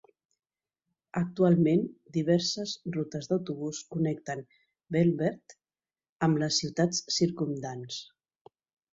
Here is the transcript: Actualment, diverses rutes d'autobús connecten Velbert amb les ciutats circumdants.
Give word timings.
Actualment, 1.19 1.81
diverses 2.15 2.71
rutes 2.95 3.29
d'autobús 3.31 3.81
connecten 3.95 4.41
Velbert 4.95 5.55
amb 6.29 6.41
les 6.45 6.57
ciutats 6.63 7.03
circumdants. 7.19 7.99